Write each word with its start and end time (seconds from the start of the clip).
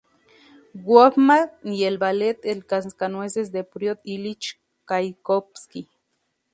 Hoffmann 0.83 1.51
y 1.63 1.83
el 1.83 1.99
ballet 1.99 2.39
"El 2.43 2.65
cascanueces" 2.65 3.51
de 3.51 3.63
Piotr 3.63 4.01
Ilich 4.03 4.59
Chaikovski. 4.89 5.89